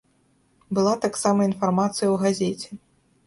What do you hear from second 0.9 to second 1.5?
таксама